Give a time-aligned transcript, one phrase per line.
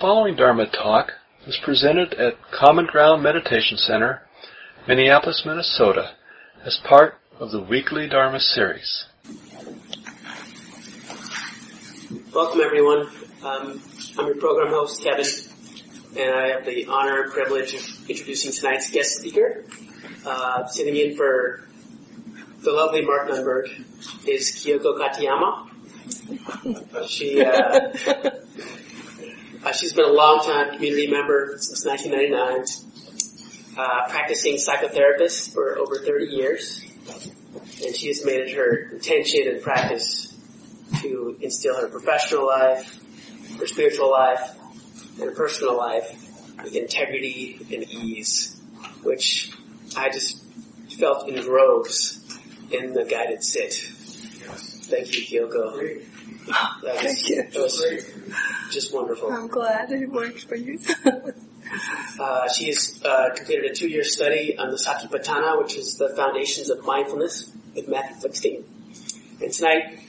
[0.00, 1.12] following Dharma talk
[1.46, 4.22] was presented at Common Ground Meditation Center,
[4.88, 6.12] Minneapolis, Minnesota,
[6.64, 9.04] as part of the weekly Dharma series.
[12.34, 13.10] Welcome, everyone.
[13.44, 13.82] Um,
[14.18, 15.26] I'm your program host, Kevin,
[16.16, 19.66] and I have the honor and privilege of introducing tonight's guest speaker.
[20.24, 21.68] Uh, sitting in for
[22.62, 23.68] the lovely Mark Nunberg
[24.26, 25.66] is Kyoko Katayama.
[27.06, 28.30] She uh,
[29.64, 35.98] uh, she's been a long time community member since 1999, uh, practicing psychotherapist for over
[35.98, 36.82] 30 years,
[37.84, 40.36] and she has made it her intention and practice
[41.02, 43.00] to instill her professional life,
[43.58, 44.56] her spiritual life,
[45.14, 46.10] and her personal life
[46.62, 48.60] with integrity and ease,
[49.02, 49.52] which
[49.96, 50.42] I just
[50.98, 52.38] felt in droves
[52.70, 53.74] in the guided sit.
[53.74, 56.02] Thank you, Kyoko.
[56.46, 57.42] That was, Thank you.
[57.42, 59.30] That was just wonderful.
[59.32, 60.78] I'm glad it worked for you.
[62.20, 66.70] uh, she has uh, completed a two-year study on the Satipatthana, which is the foundations
[66.70, 68.64] of mindfulness with Matthew Flickstein.
[69.42, 70.00] And tonight,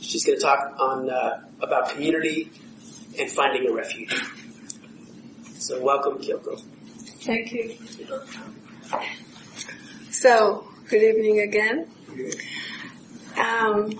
[0.00, 2.50] she's going to talk on uh, about community
[3.18, 4.14] and finding a refuge.
[5.58, 6.60] So welcome, Kyoko.
[7.22, 7.76] Thank you.
[10.10, 11.88] So, good evening again.
[13.38, 13.90] Um,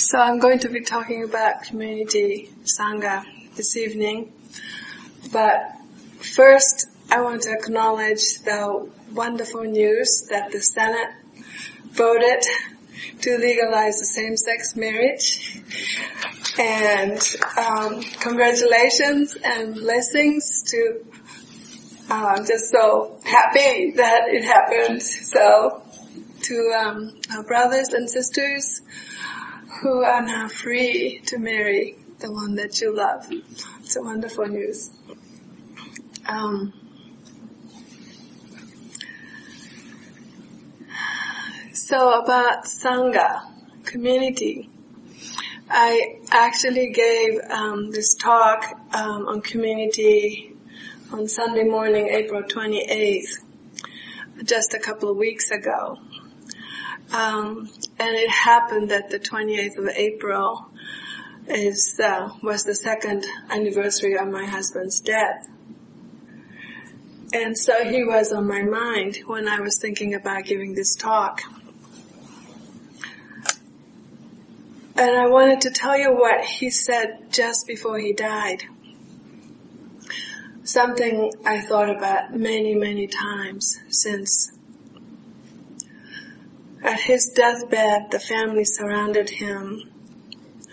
[0.00, 3.22] so I'm going to be talking about community sangha
[3.54, 4.32] this evening.
[5.30, 5.76] But
[6.20, 11.14] first, I want to acknowledge the wonderful news that the Senate
[11.90, 12.42] voted
[13.20, 15.60] to legalize the same-sex marriage.
[16.58, 17.20] And
[17.58, 21.04] um, congratulations and blessings to.
[22.08, 25.02] Uh, I'm just so happy that it happened.
[25.02, 25.82] So,
[26.42, 28.80] to um, our brothers and sisters
[29.80, 33.26] who are now free to marry the one that you love.
[33.80, 34.90] It's a wonderful news.
[36.28, 36.74] Um,
[41.72, 43.40] so about Sangha,
[43.84, 44.68] community.
[45.70, 50.54] I actually gave um, this talk um, on community
[51.10, 53.38] on Sunday morning, April 28th,
[54.44, 55.96] just a couple of weeks ago.
[57.12, 60.70] Um, and it happened that the 28th of April
[61.48, 65.48] is uh, was the second anniversary of my husband's death.
[67.32, 71.42] And so he was on my mind when I was thinking about giving this talk.
[74.96, 78.64] And I wanted to tell you what he said just before he died.
[80.62, 84.52] Something I thought about many, many times since
[86.82, 89.82] at his deathbed, the family surrounded him,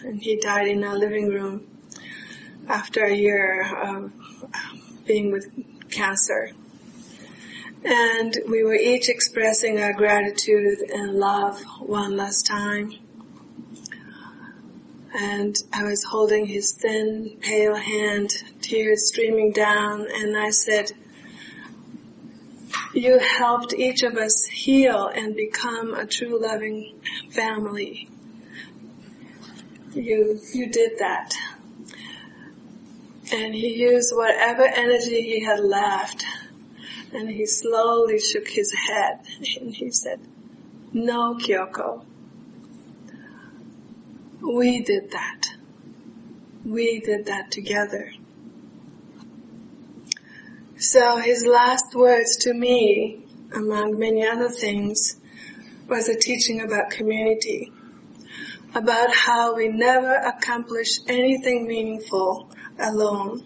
[0.03, 1.67] and he died in our living room
[2.67, 4.11] after a year of
[5.05, 5.49] being with
[5.89, 6.51] cancer.
[7.83, 12.93] And we were each expressing our gratitude and love one last time.
[15.13, 18.31] And I was holding his thin, pale hand,
[18.61, 20.91] tears streaming down, and I said,
[22.93, 26.99] you helped each of us heal and become a true loving
[27.31, 28.09] family.
[29.93, 31.33] You, you did that.
[33.31, 36.25] And he used whatever energy he had left
[37.13, 39.19] and he slowly shook his head
[39.59, 40.19] and he said,
[40.93, 42.05] no, Kyoko.
[44.41, 45.47] We did that.
[46.63, 48.13] We did that together.
[50.79, 55.19] So his last words to me, among many other things,
[55.87, 57.71] was a teaching about community,
[58.75, 63.43] about how we never accomplish anything meaningful alone.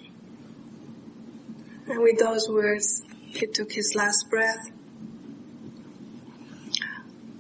[1.88, 4.70] And with those words, he took his last breath.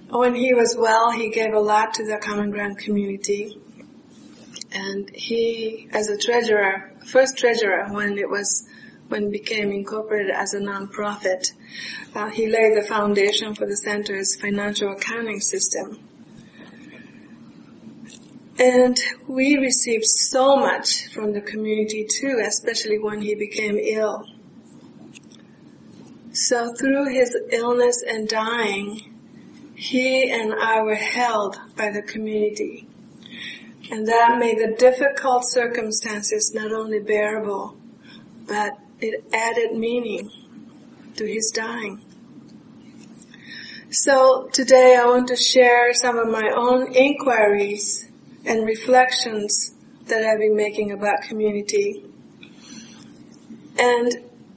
[0.09, 3.59] When he was well, he gave a lot to the Common Ground community.
[4.72, 8.70] And he, as a treasurer, first treasurer when it was
[9.11, 11.52] when became incorporated as a nonprofit.
[12.16, 15.99] Uh, he laid the foundation for the center's financial accounting system.
[18.58, 18.97] And
[19.28, 24.25] we received so much from the community too, especially when he became ill.
[26.31, 29.02] So through his illness and dying,
[29.75, 32.87] he and I were held by the community.
[33.90, 37.75] And that made the difficult circumstances not only bearable,
[38.47, 40.32] but it added meaning
[41.18, 42.02] to his dying.
[43.90, 48.09] So today I want to share some of my own inquiries
[48.46, 49.76] and reflections
[50.08, 52.03] that I've been making about community
[53.80, 54.12] And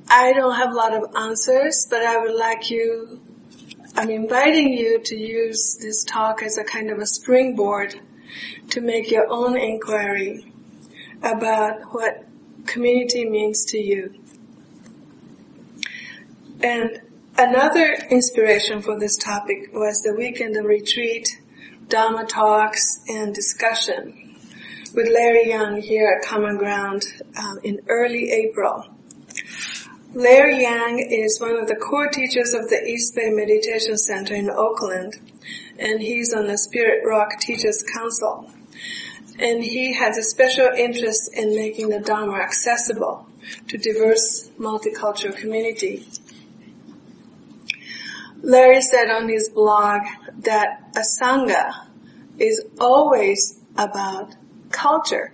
[0.08, 3.20] I don't have a lot of answers, but I would like you,
[3.96, 8.00] I'm inviting you to use this talk as a kind of a springboard
[8.70, 10.52] to make your own inquiry
[11.23, 12.26] about what
[12.67, 14.14] community means to you.
[16.62, 17.00] And
[17.36, 21.40] another inspiration for this topic was the weekend of retreat,
[21.88, 24.36] Dharma talks, and discussion
[24.94, 27.04] with Larry Yang here at Common Ground
[27.36, 28.86] um, in early April.
[30.14, 34.48] Larry Yang is one of the core teachers of the East Bay Meditation Center in
[34.48, 35.18] Oakland,
[35.78, 38.48] and he's on the Spirit Rock Teachers Council.
[39.40, 43.26] And he has a special interest in making the Dharma accessible
[43.66, 46.06] to diverse multicultural community.
[48.44, 50.02] Larry said on his blog
[50.41, 51.73] that a Sangha
[52.38, 54.35] is always about
[54.70, 55.32] culture.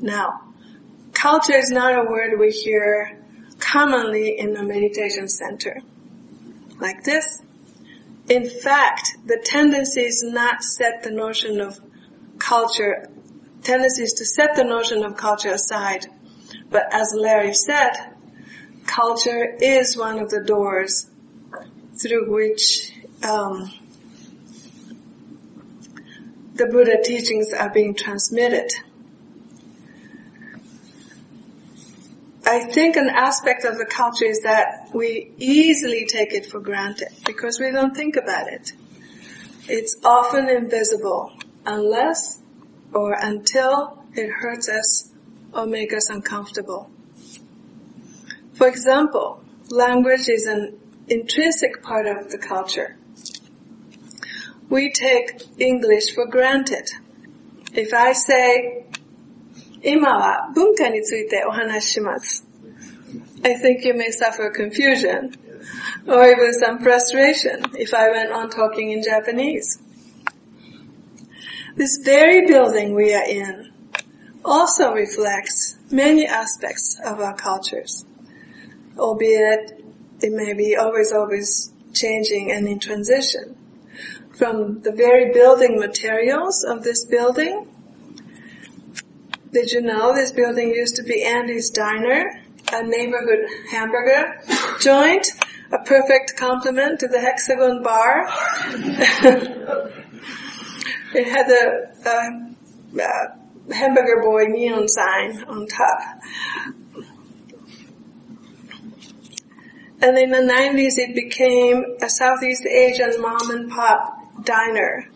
[0.00, 0.40] Now,
[1.12, 3.22] culture is not a word we hear
[3.58, 5.82] commonly in a meditation center.
[6.80, 7.42] Like this.
[8.30, 11.78] In fact, the tendency is not set the notion of
[12.38, 13.10] culture,
[13.62, 16.06] tendency is to set the notion of culture aside.
[16.70, 17.92] But as Larry said,
[18.86, 21.10] culture is one of the doors
[22.00, 22.92] through which
[23.22, 23.72] um,
[26.54, 28.70] the Buddha teachings are being transmitted.
[32.44, 37.08] I think an aspect of the culture is that we easily take it for granted
[37.26, 38.72] because we don't think about it.
[39.68, 41.32] It's often invisible
[41.66, 42.40] unless
[42.94, 45.10] or until it hurts us
[45.52, 46.90] or makes us uncomfortable.
[48.54, 52.97] For example, language is an intrinsic part of the culture.
[54.69, 56.89] We take English for granted.
[57.73, 58.85] If I say,
[59.83, 62.47] 今は文化についてお話しします。
[63.43, 65.33] I think you may suffer confusion
[66.07, 69.79] or even some frustration if I went on talking in Japanese.
[71.75, 73.73] This very building we are in
[74.45, 78.05] also reflects many aspects of our cultures,
[78.97, 79.76] albeit
[80.20, 83.56] it may be always, always changing and in transition.
[84.36, 87.66] From the very building materials of this building,
[89.52, 92.42] did you know this building used to be Andy's Diner,
[92.72, 94.42] a neighborhood hamburger
[94.80, 95.26] joint,
[95.72, 98.28] a perfect complement to the Hexagon Bar?
[101.14, 102.54] it had a, a,
[103.02, 103.38] a
[103.74, 106.00] hamburger boy neon sign on top.
[110.00, 115.10] And in the 90s it became a Southeast Asian mom and pop diner.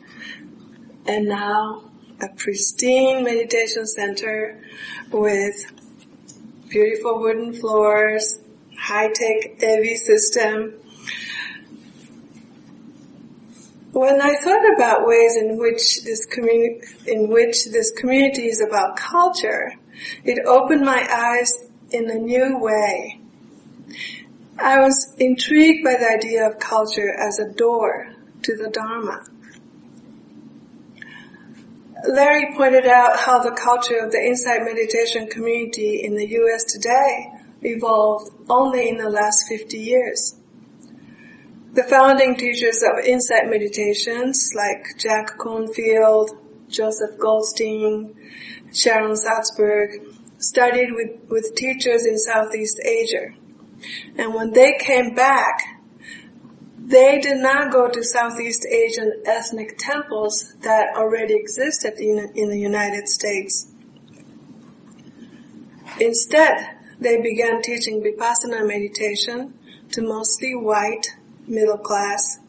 [1.06, 1.90] And now
[2.20, 4.60] a pristine meditation center
[5.10, 5.72] with
[6.68, 8.40] beautiful wooden floors,
[8.78, 10.74] high-tech AV system.
[13.92, 18.96] When I thought about ways in which this community, in which this community is about
[18.96, 19.74] culture,
[20.24, 21.52] it opened my eyes
[21.90, 23.21] in a new way.
[24.58, 29.24] I was intrigued by the idea of culture as a door to the Dharma.
[32.08, 37.30] Larry pointed out how the culture of the Insight Meditation community in the US today
[37.62, 40.34] evolved only in the last 50 years.
[41.74, 46.36] The founding teachers of Insight Meditations like Jack Kornfield,
[46.68, 48.14] Joseph Goldstein,
[48.74, 53.32] Sharon Salzberg studied with, with teachers in Southeast Asia.
[54.16, 55.80] And when they came back,
[56.78, 62.58] they did not go to Southeast Asian ethnic temples that already existed in, in the
[62.58, 63.72] United States.
[66.00, 69.54] Instead, they began teaching Vipassana meditation
[69.92, 72.40] to mostly white, middle class,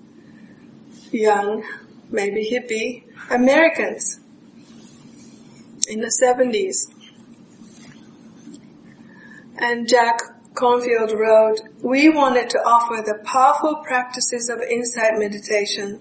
[1.11, 1.63] young,
[2.09, 4.19] maybe hippie Americans
[5.87, 6.91] in the 70s.
[9.57, 10.19] And Jack
[10.53, 15.99] Kornfield wrote, we wanted to offer the powerful practices of insight meditation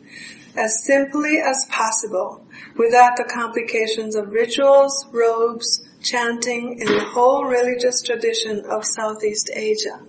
[0.56, 2.44] as simply as possible
[2.76, 10.00] without the complications of rituals, robes, chanting, and the whole religious tradition of Southeast Asia.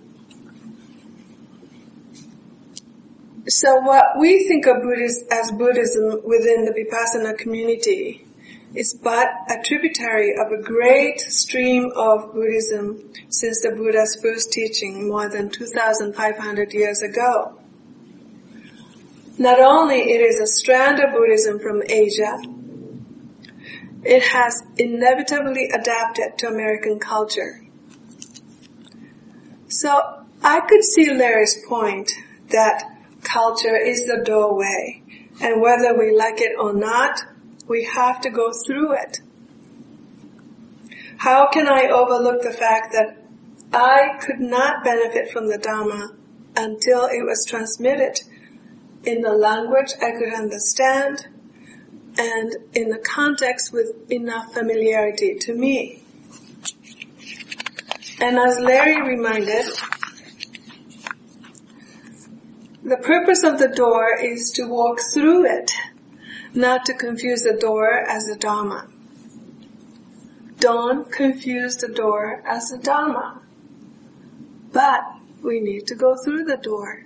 [3.46, 8.23] So what we think of Buddhist, as Buddhism within the Vipassana community
[8.74, 15.08] is but a tributary of a great stream of Buddhism since the Buddha's first teaching
[15.08, 17.58] more than 2,500 years ago.
[19.38, 22.40] Not only it is a strand of Buddhism from Asia,
[24.04, 27.60] it has inevitably adapted to American culture.
[29.68, 32.12] So I could see Larry's point
[32.50, 32.84] that
[33.22, 35.02] culture is the doorway
[35.40, 37.24] and whether we like it or not,
[37.66, 39.20] we have to go through it.
[41.18, 43.24] How can I overlook the fact that
[43.72, 46.14] I could not benefit from the Dharma
[46.56, 48.20] until it was transmitted
[49.04, 51.26] in the language I could understand
[52.16, 56.02] and in the context with enough familiarity to me.
[58.20, 59.66] And as Larry reminded,
[62.84, 65.72] the purpose of the door is to walk through it,
[66.54, 68.88] not to confuse the door as the Dharma.
[70.60, 73.42] Don't confuse the door as the Dharma.
[74.72, 75.04] But
[75.42, 77.04] we need to go through the door.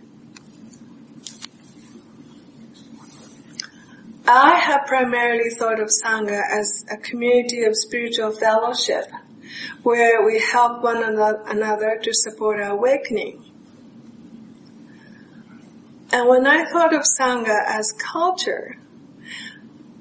[4.26, 9.10] I have primarily thought of Sangha as a community of spiritual fellowship
[9.82, 13.42] where we help one another to support our awakening.
[16.12, 18.76] And when I thought of Sangha as culture,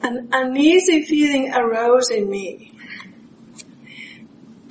[0.01, 2.73] an uneasy feeling arose in me.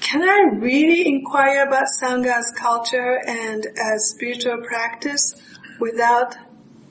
[0.00, 5.34] Can I really inquire about Sangha as culture and as spiritual practice
[5.80, 6.36] without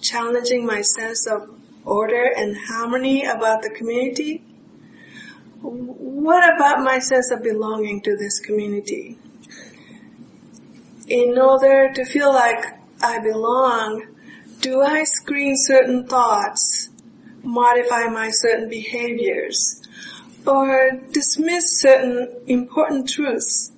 [0.01, 1.49] challenging my sense of
[1.85, 4.43] order and harmony about the community?
[5.61, 9.17] What about my sense of belonging to this community?
[11.07, 12.65] In order to feel like
[13.01, 14.07] I belong,
[14.59, 16.89] do I screen certain thoughts,
[17.45, 19.81] modify my certain behaviors,
[20.45, 23.71] or dismiss certain important truths?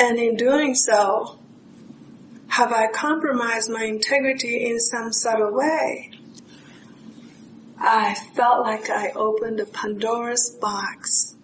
[0.00, 1.38] And in doing so,
[2.48, 6.10] have I compromised my integrity in some subtle way?
[7.78, 11.34] I felt like I opened a Pandora's box.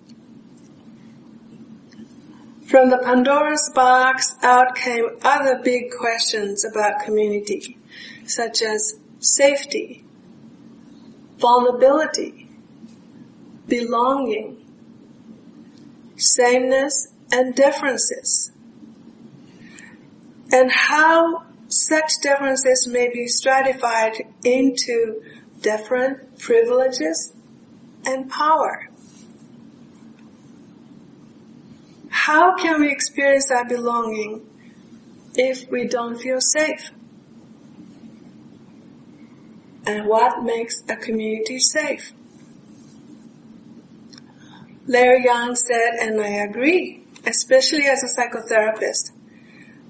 [2.66, 7.78] From the Pandora's box out came other big questions about community,
[8.26, 10.04] such as safety,
[11.38, 12.48] vulnerability,
[13.68, 14.64] belonging,
[16.16, 18.50] sameness, and differences.
[20.52, 25.22] And how such differences may be stratified into
[25.60, 27.32] different privileges
[28.04, 28.88] and power.
[32.08, 34.46] How can we experience our belonging
[35.34, 36.90] if we don't feel safe?
[39.86, 42.12] And what makes a community safe?
[44.86, 49.12] Larry Yang said, and I agree, especially as a psychotherapist,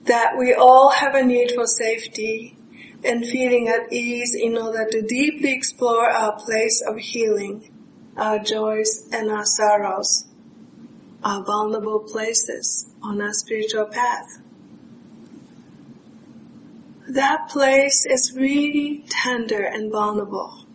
[0.05, 2.57] that we all have a need for safety
[3.05, 7.71] and feeling at ease in order to deeply explore our place of healing,
[8.17, 10.25] our joys and our sorrows,
[11.23, 14.41] our vulnerable places on our spiritual path.
[17.09, 20.67] That place is really tender and vulnerable.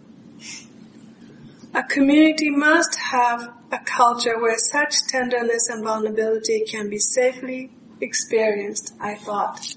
[1.73, 7.69] A community must have a culture where such tenderness and vulnerability can be safely
[7.99, 9.75] experienced, I thought.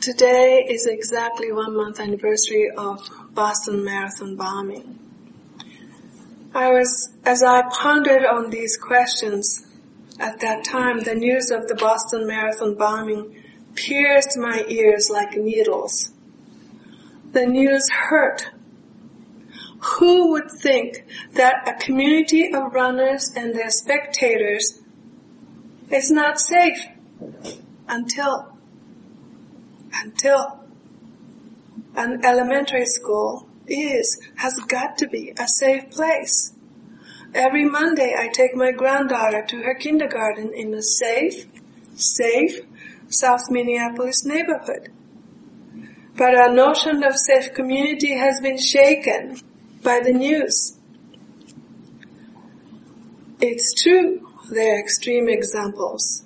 [0.00, 4.98] Today is exactly one month anniversary of Boston Marathon bombing.
[6.52, 9.64] I was, as I pondered on these questions,
[10.22, 13.42] at that time the news of the Boston Marathon bombing
[13.74, 16.12] pierced my ears like needles.
[17.32, 18.50] The news hurt.
[19.96, 24.80] Who would think that a community of runners and their spectators
[25.90, 26.86] is not safe
[27.88, 28.56] until
[29.92, 30.60] until
[31.96, 36.51] an elementary school is, has got to be a safe place.
[37.34, 41.46] Every Monday I take my granddaughter to her kindergarten in a safe,
[41.94, 42.60] safe
[43.08, 44.92] South Minneapolis neighborhood.
[46.16, 49.40] But our notion of safe community has been shaken
[49.82, 50.78] by the news.
[53.40, 56.22] It's true, they're extreme examples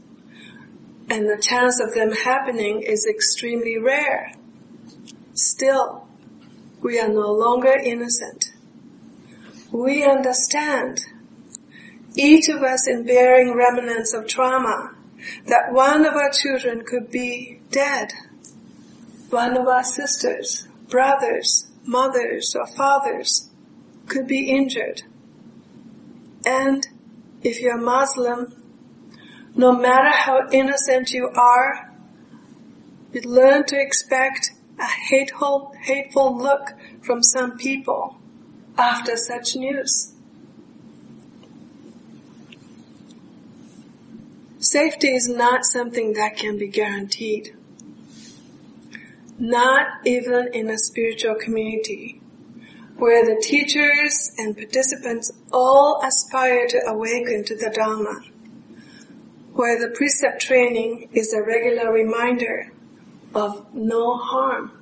[1.08, 4.32] and the chance of them happening is extremely rare.
[5.34, 6.06] Still,
[6.82, 8.45] we are no longer innocent.
[9.73, 11.04] We understand,
[12.16, 14.94] each of us in bearing remnants of trauma,
[15.46, 18.12] that one of our children could be dead.
[19.30, 23.50] One of our sisters, brothers, mothers, or fathers
[24.06, 25.02] could be injured.
[26.44, 26.87] And
[27.42, 28.54] if you're Muslim,
[29.56, 31.92] no matter how innocent you are,
[33.12, 38.20] you learn to expect a hateful, hateful look from some people
[38.78, 40.14] after such news.
[44.59, 47.54] Safety is not something that can be guaranteed.
[49.38, 52.21] Not even in a spiritual community
[52.97, 58.23] where the teachers and participants all aspire to awaken to the Dharma,
[59.52, 62.73] where the precept training is a regular reminder
[63.35, 64.75] of no harm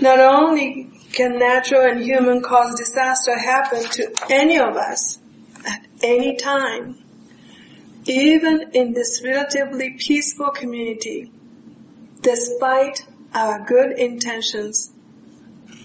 [0.00, 5.18] Not only can natural and human caused disaster happen to any of us
[5.66, 7.02] at any time,
[8.04, 11.32] even in this relatively peaceful community,
[12.20, 14.92] despite our good intentions,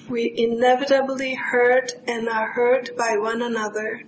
[0.07, 4.03] we inevitably hurt and are hurt by one another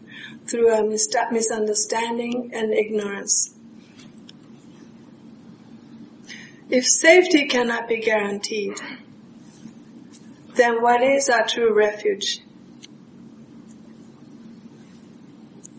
[0.45, 3.55] through a misunderstanding and ignorance.
[6.69, 8.79] If safety cannot be guaranteed,
[10.55, 12.41] then what is our true refuge?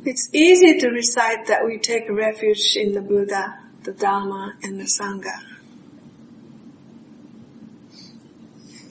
[0.05, 4.85] It's easy to recite that we take refuge in the Buddha, the Dharma, and the
[4.85, 5.43] Sangha.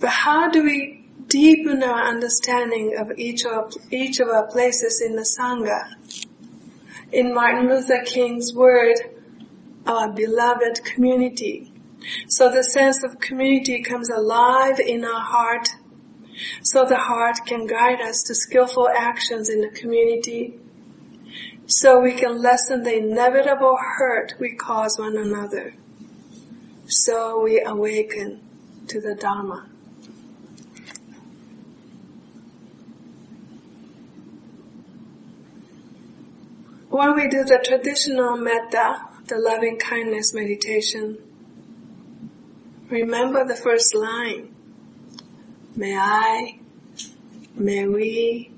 [0.02, 5.16] But how do we deepen our understanding of each of, each of our places in
[5.16, 5.96] the Sangha?
[7.14, 8.98] In Martin Luther King's word,
[9.88, 11.72] our beloved community.
[12.28, 15.70] So the sense of community comes alive in our heart
[16.62, 20.60] so the heart can guide us to skillful actions in the community
[21.68, 25.74] so we can lessen the inevitable hurt we cause one another.
[26.88, 28.42] So we awaken
[28.88, 29.68] to the Dharma.
[36.90, 41.18] When we do the traditional metta, the loving kindness meditation,
[42.90, 44.54] remember the first line.
[45.76, 46.60] May I,
[47.56, 48.52] may we,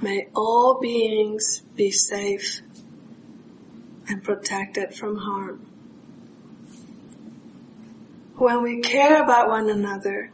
[0.00, 2.60] may all beings be safe
[4.08, 5.66] and protected from harm.
[8.36, 10.30] When we care about one another,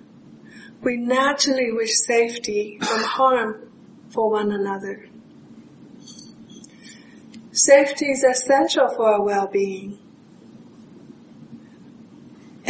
[0.82, 3.70] we naturally wish safety from harm
[4.11, 5.08] for one another.
[7.52, 10.01] Safety is essential for our well-being.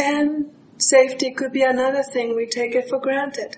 [0.05, 3.55] And Safety could be another thing we take it for granted.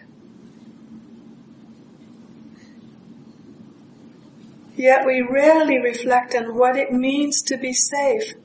[4.75, 8.35] Yet we rarely reflect on what it means to be safe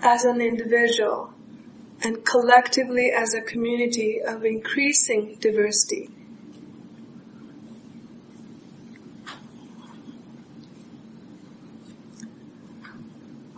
[0.00, 1.32] as an individual
[2.04, 6.10] and collectively as a community of increasing diversity.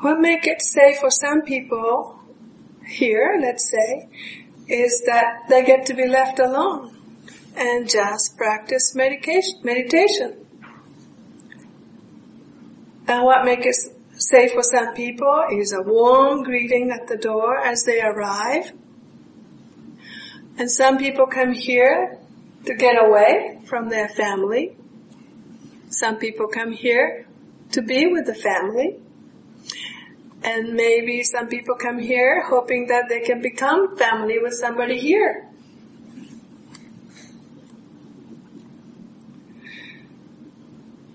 [0.00, 2.23] What makes it safe for some people
[2.94, 4.08] here, let's say,
[4.68, 6.96] is that they get to be left alone
[7.56, 10.46] and just practice medication, meditation.
[13.06, 17.58] And what makes it safe for some people is a warm greeting at the door
[17.58, 18.72] as they arrive.
[20.56, 22.18] And some people come here
[22.64, 24.76] to get away from their family.
[25.90, 27.26] Some people come here
[27.72, 29.00] to be with the family.
[30.44, 35.48] And maybe some people come here hoping that they can become family with somebody here.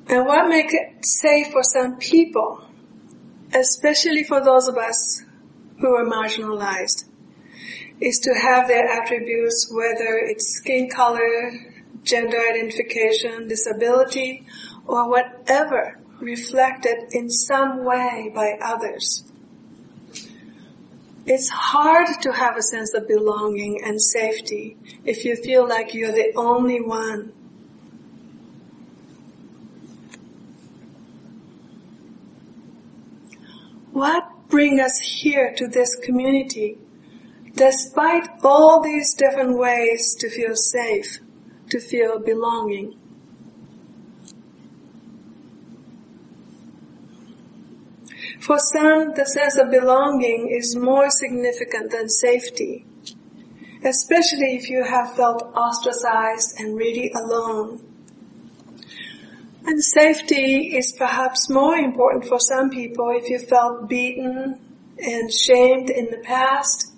[0.08, 2.64] And what makes it safe for some people,
[3.54, 5.24] especially for those of us
[5.80, 7.06] who are marginalized,
[8.02, 11.52] is to have their attributes, whether it's skin color,
[12.02, 14.48] gender identification, disability,
[14.90, 19.24] or whatever, reflected in some way by others.
[21.28, 26.12] It's hard to have a sense of belonging and safety if you feel like you're
[26.12, 27.32] the only one.
[33.92, 36.80] What brings us here to this community
[37.54, 41.20] despite all these different ways to feel safe,
[41.70, 42.99] to feel belonging?
[48.40, 52.86] For some, the sense of belonging is more significant than safety,
[53.84, 57.86] especially if you have felt ostracized and really alone.
[59.66, 64.60] And safety is perhaps more important for some people if you felt beaten
[64.98, 66.94] and shamed in the past,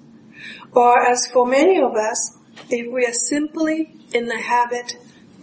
[0.72, 2.38] or as for many of us,
[2.70, 4.96] if we are simply in the habit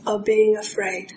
[0.07, 1.13] of being afraid.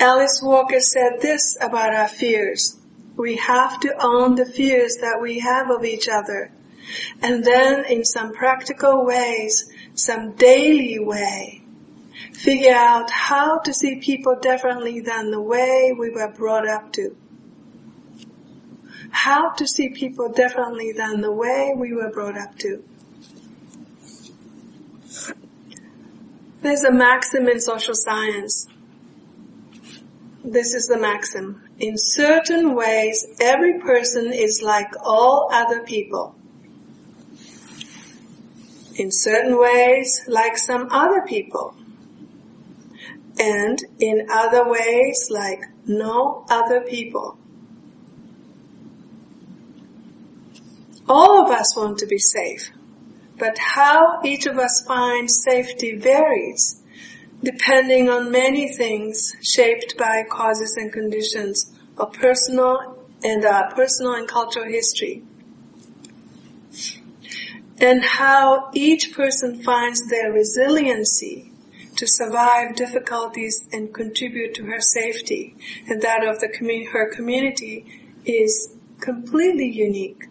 [0.00, 2.78] Alice Walker said this about our fears.
[3.16, 6.50] We have to own the fears that we have of each other.
[7.20, 11.62] And then in some practical ways, some daily way,
[12.32, 17.14] figure out how to see people differently than the way we were brought up to.
[19.10, 22.82] How to see people differently than the way we were brought up to.
[26.62, 28.69] There's a maxim in social science.
[30.44, 31.62] This is the maxim.
[31.78, 36.34] In certain ways, every person is like all other people.
[38.96, 41.74] In certain ways, like some other people.
[43.38, 47.38] And in other ways, like no other people.
[51.06, 52.70] All of us want to be safe.
[53.38, 56.79] But how each of us finds safety varies
[57.42, 64.28] depending on many things shaped by causes and conditions of personal and uh, personal and
[64.28, 65.22] cultural history.
[67.78, 71.50] And how each person finds their resiliency
[71.96, 75.56] to survive difficulties and contribute to her safety
[75.88, 76.48] and that of the
[76.92, 77.86] her community
[78.24, 80.24] is completely unique.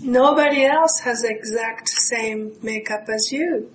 [0.00, 3.70] Nobody else has the exact same makeup as you.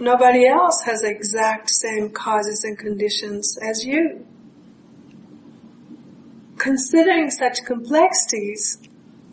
[0.00, 4.26] Nobody else has the exact same causes and conditions as you.
[6.56, 8.78] Considering such complexities,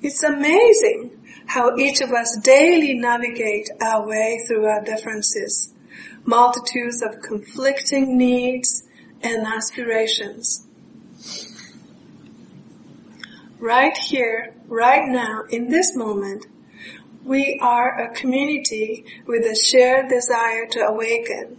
[0.01, 5.73] it's amazing how each of us daily navigate our way through our differences,
[6.25, 8.84] multitudes of conflicting needs
[9.21, 10.67] and aspirations.
[13.58, 16.45] Right here, right now, in this moment,
[17.28, 21.58] we are a community with a shared desire to awaken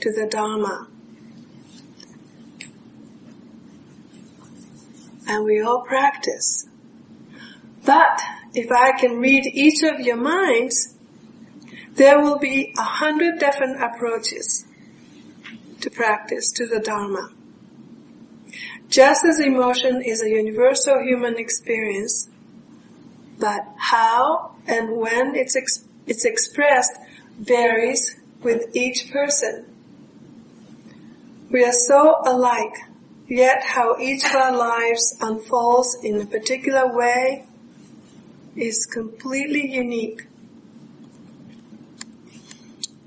[0.00, 0.88] to the Dharma.
[5.28, 6.68] And we all practice.
[7.84, 8.20] But
[8.52, 10.94] if I can read each of your minds,
[11.94, 14.64] there will be a hundred different approaches
[15.82, 17.30] to practice to the Dharma.
[18.88, 22.28] Just as emotion is a universal human experience,
[23.38, 26.92] but how and when it's, ex- it's expressed
[27.38, 29.66] varies with each person.
[31.50, 32.74] We are so alike,
[33.28, 37.46] yet how each of our lives unfolds in a particular way
[38.56, 40.26] is completely unique.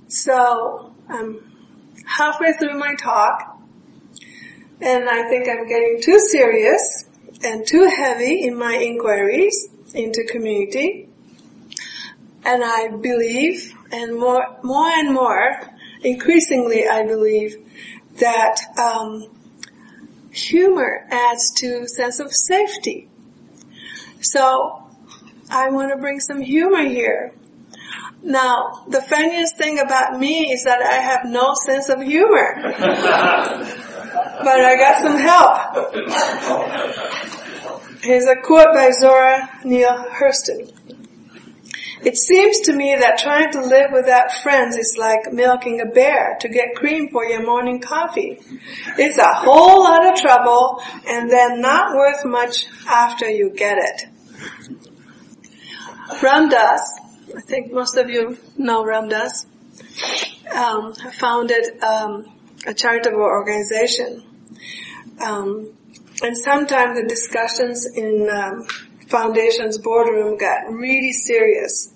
[0.08, 1.43] So, I'm
[2.06, 3.60] halfway through my talk,
[4.82, 7.06] and I think I'm getting too serious
[7.43, 11.09] and too heavy in my inquiries into community.
[12.45, 15.60] And I believe, and more, more and more,
[16.02, 17.58] increasingly I believe,
[18.19, 19.28] that um,
[20.32, 23.10] humor adds to sense of safety.
[24.21, 24.84] So
[25.49, 27.34] I want to bring some humor here.
[28.21, 32.56] Now, the funniest thing about me is that I have no sense of humor.
[34.43, 35.56] but I got some help.
[38.04, 40.71] Here's a quote by Zora Neale Hurston.
[42.02, 46.38] It seems to me that trying to live without friends is like milking a bear
[46.40, 48.40] to get cream for your morning coffee.
[48.98, 54.06] It's a whole lot of trouble and then not worth much after you get it.
[56.24, 57.00] Ram Dass,
[57.36, 59.46] I think most of you know Ram Dass,
[60.56, 62.26] um, founded um,
[62.66, 64.24] a charitable organization.
[65.22, 65.74] Um,
[66.22, 68.66] and sometimes the discussions in um,
[69.10, 71.91] foundation's boardroom got really serious.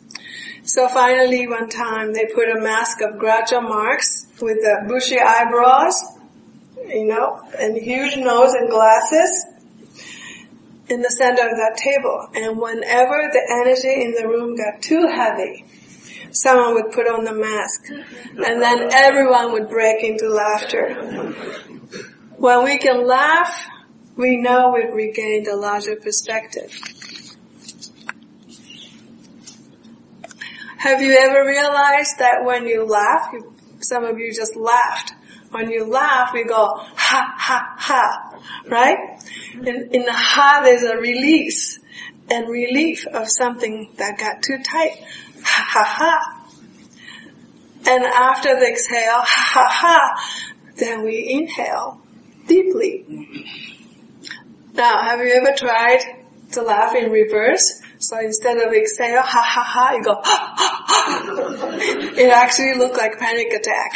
[0.64, 6.02] So finally one time they put a mask of Groucho Marx with the bushy eyebrows,
[6.88, 9.46] you know, and huge nose and glasses
[10.90, 12.28] in the center of that table.
[12.34, 15.66] And whenever the energy in the room got too heavy,
[16.32, 20.94] someone would put on the mask and then everyone would break into laughter.
[22.38, 23.68] When we can laugh,
[24.16, 26.72] we know we've regained a larger perspective.
[30.84, 35.14] Have you ever realized that when you laugh, you, some of you just laughed.
[35.50, 38.98] When you laugh, we go ha ha ha, right?
[39.54, 41.80] In, in the ha, there's a release
[42.30, 45.02] and relief of something that got too tight.
[45.46, 46.48] Ha ha ha.
[47.88, 52.02] And after the exhale, ha ha ha, then we inhale
[52.46, 53.06] deeply.
[54.74, 56.02] Now, have you ever tried
[56.52, 57.83] to laugh in reverse?
[58.04, 61.70] So instead of saying, oh, ha ha ha, you go, ha, ha, ha.
[62.18, 63.96] It actually looked like panic attack.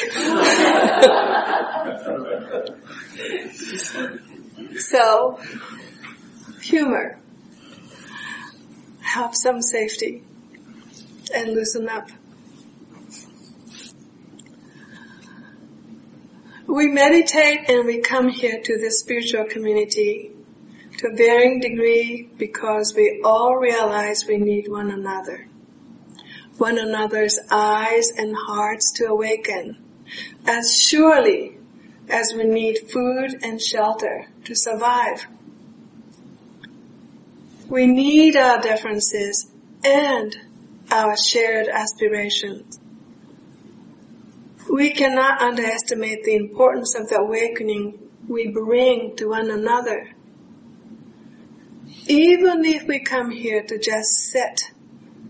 [4.80, 5.38] so,
[6.62, 7.20] humor.
[9.02, 10.24] Have some safety.
[11.36, 12.10] And loosen up.
[16.66, 20.32] We meditate and we come here to this spiritual community
[20.98, 25.48] to a varying degree because we all realize we need one another.
[26.58, 29.78] One another's eyes and hearts to awaken
[30.46, 31.58] as surely
[32.10, 35.28] as we need food and shelter to survive.
[37.70, 39.52] We need our differences
[39.84, 40.36] and
[40.90, 42.80] our shared aspirations.
[44.70, 50.17] We cannot underestimate the importance of the awakening we bring to one another.
[52.08, 54.72] Even if we come here to just sit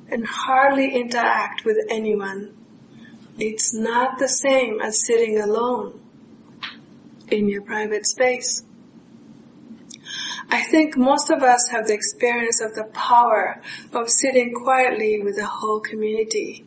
[0.10, 2.56] and hardly interact with anyone,
[3.40, 6.00] it's not the same as sitting alone
[7.30, 8.63] in your private space.
[10.50, 13.62] I think most of us have the experience of the power
[13.94, 16.66] of sitting quietly with the whole community.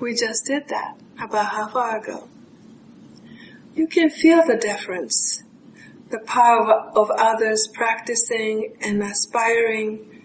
[0.00, 2.28] We just did that about half hour ago.
[3.74, 5.43] You can feel the difference,
[6.14, 10.22] the power of others practicing and aspiring,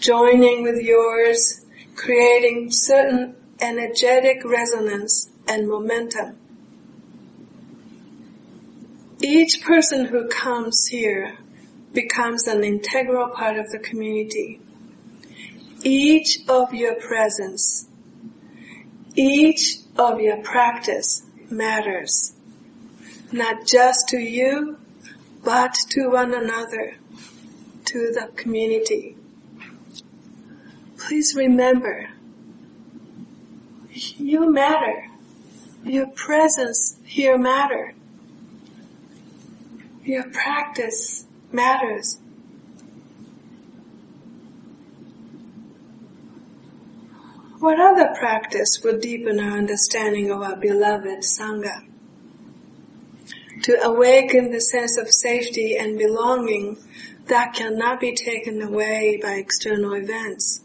[0.00, 6.36] joining with yours, creating certain energetic resonance and momentum.
[9.22, 11.38] Each person who comes here
[11.92, 14.60] becomes an integral part of the community.
[15.84, 17.86] Each of your presence,
[19.14, 22.32] each of your practice matters,
[23.30, 24.76] not just to you,
[25.48, 26.96] but to one another,
[27.86, 29.16] to the community.
[30.98, 32.10] Please remember,
[33.90, 35.08] you matter.
[35.82, 37.94] Your presence here matter.
[40.04, 42.18] Your practice matters.
[47.58, 51.86] What other practice would deepen our understanding of our beloved Sangha?
[53.62, 56.78] To awaken the sense of safety and belonging
[57.26, 60.62] that cannot be taken away by external events.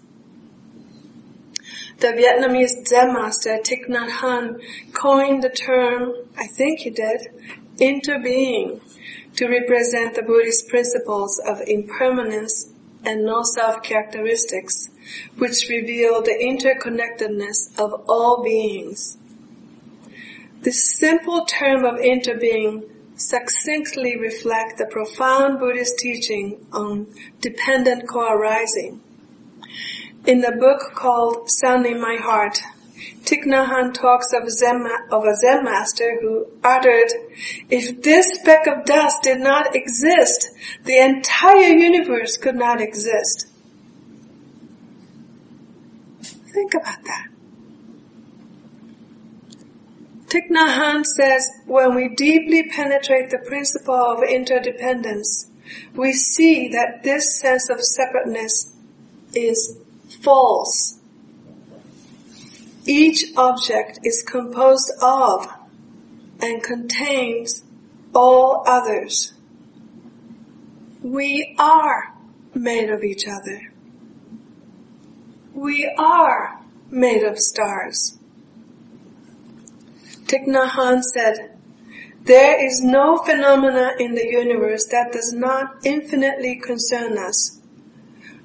[2.00, 4.62] The Vietnamese Zen master Thich Nhat Hanh
[4.94, 7.28] coined the term, I think he did,
[7.80, 8.82] interbeing
[9.36, 12.72] to represent the Buddhist principles of impermanence
[13.06, 14.90] and no self characteristics,
[15.38, 19.18] which reveal the interconnectedness of all beings.
[20.64, 27.08] This simple term of interbeing succinctly reflects the profound Buddhist teaching on
[27.42, 29.02] dependent co-arising.
[30.26, 32.62] In the book called Sun in My Heart,
[33.24, 37.12] Thich Nhat talks of, Zen, of a Zen master who uttered,
[37.70, 40.50] if this speck of dust did not exist,
[40.86, 43.48] the entire universe could not exist.
[46.22, 47.33] Think about that.
[50.34, 55.52] Thich Nhat Hanh says, when we deeply penetrate the principle of interdependence,
[55.96, 58.74] we see that this sense of separateness
[59.34, 59.78] is
[60.22, 61.00] false
[62.86, 65.48] each object is composed of
[66.42, 67.64] and contains
[68.14, 69.34] all others.
[71.02, 72.14] We are
[72.54, 73.72] made of each other.
[75.54, 78.18] We are made of stars.
[80.26, 81.54] Thich Nhat Hanh said,
[82.26, 87.60] there is no phenomena in the universe that does not infinitely concern us.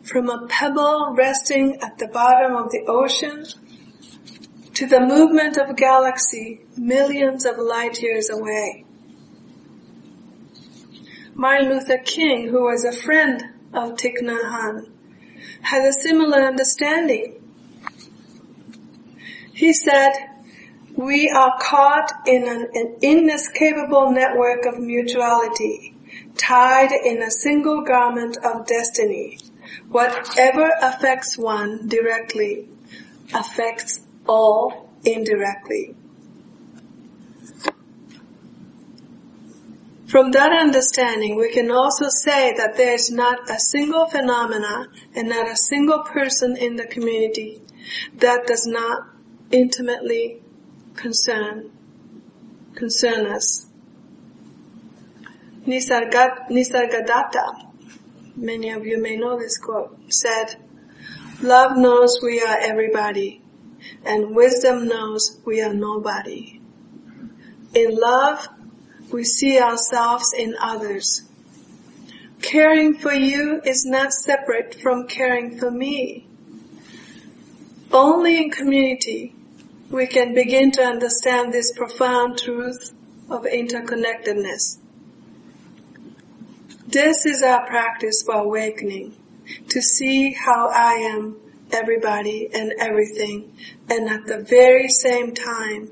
[0.02, 3.44] From a pebble resting at the bottom of the ocean
[4.74, 8.84] to the movement of a galaxy millions of light years away.
[11.34, 14.90] Martin Luther King, who was a friend of Thich Nhat Hanh,
[15.62, 17.34] had a similar understanding.
[19.52, 20.12] He said,
[20.98, 25.94] we are caught in an, an inescapable network of mutuality,
[26.36, 29.38] tied in a single garment of destiny.
[29.90, 32.68] Whatever affects one directly
[33.32, 35.94] affects all indirectly.
[40.08, 45.28] From that understanding, we can also say that there is not a single phenomena and
[45.28, 47.62] not a single person in the community
[48.16, 49.06] that does not
[49.52, 50.42] intimately
[50.98, 51.70] concern,
[52.74, 53.66] concern us.
[55.66, 57.66] Nisargadatta,
[58.36, 60.56] many of you may know this quote, said,
[61.40, 63.42] Love knows we are everybody
[64.04, 66.60] and wisdom knows we are nobody.
[67.74, 68.48] In love,
[69.12, 71.22] we see ourselves in others.
[72.42, 76.26] Caring for you is not separate from caring for me.
[77.92, 79.34] Only in community
[79.90, 82.92] we can begin to understand this profound truth
[83.30, 84.78] of interconnectedness.
[86.86, 89.16] This is our practice for awakening,
[89.68, 91.36] to see how I am
[91.70, 93.54] everybody and everything,
[93.88, 95.90] and at the very same time,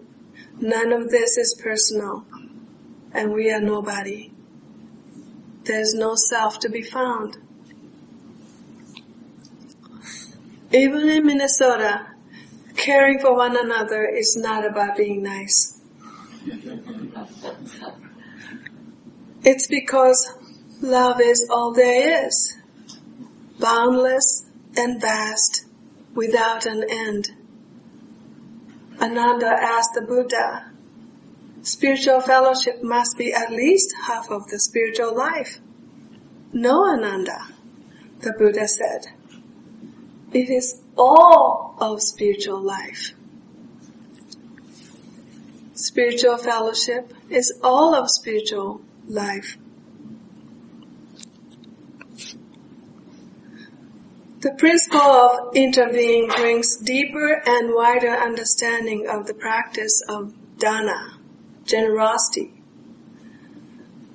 [0.59, 2.26] none of this is personal,
[3.12, 4.30] and we are nobody.
[5.64, 7.38] There's no self to be found.
[10.72, 12.15] Even in Minnesota,
[12.76, 15.80] caring for one another is not about being nice.
[19.44, 20.34] It's because
[20.80, 22.56] love is all there is,
[23.58, 24.44] boundless
[24.76, 25.64] and vast,
[26.14, 27.30] without an end.
[29.00, 30.72] Ananda asked the Buddha,
[31.62, 35.60] spiritual fellowship must be at least half of the spiritual life.
[36.52, 37.48] No, Ananda,
[38.20, 39.06] the Buddha said.
[40.32, 43.12] It is all of spiritual life.
[45.74, 49.59] Spiritual fellowship is all of spiritual life.
[54.40, 61.18] The principle of interbeing brings deeper and wider understanding of the practice of dana,
[61.64, 62.52] generosity.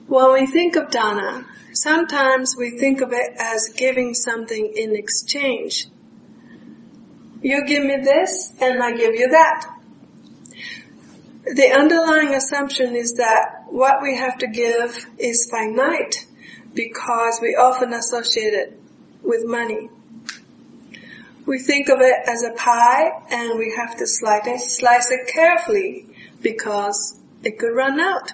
[0.07, 5.87] When we think of dana, sometimes we think of it as giving something in exchange.
[7.41, 9.67] You give me this and I give you that.
[11.43, 16.27] The underlying assumption is that what we have to give is finite
[16.73, 18.79] because we often associate it
[19.23, 19.89] with money.
[21.47, 25.27] We think of it as a pie and we have to slice it, slice it
[25.27, 26.05] carefully
[26.41, 28.33] because it could run out.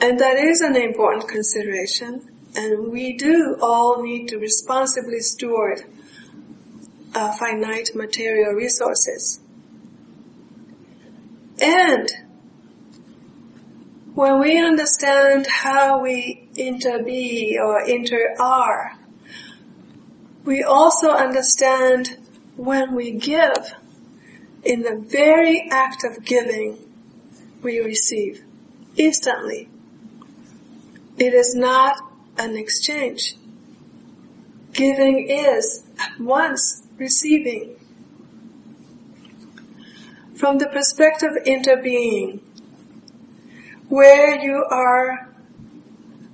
[0.00, 5.84] And that is an important consideration and we do all need to responsibly steward
[7.14, 9.40] uh, finite material resources.
[11.60, 12.08] And
[14.14, 18.98] when we understand how we interbe or inter-are,
[20.44, 22.16] we also understand
[22.56, 23.74] when we give,
[24.64, 26.78] in the very act of giving,
[27.62, 28.42] we receive
[28.96, 29.68] instantly.
[31.18, 31.98] It is not
[32.38, 33.36] an exchange.
[34.72, 37.74] Giving is at once receiving.
[40.36, 42.40] From the perspective of interbeing,
[43.88, 45.34] where you are,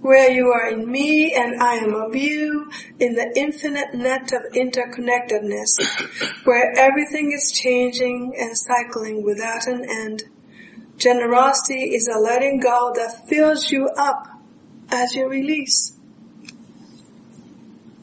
[0.00, 4.42] where you are in me and I am of you, in the infinite net of
[4.52, 10.24] interconnectedness, where everything is changing and cycling without an end,
[10.98, 14.28] generosity is a letting go that fills you up
[14.90, 15.95] as you release.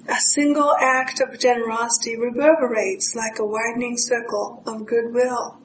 [0.08, 5.60] A single act of generosity reverberates like a widening circle of goodwill.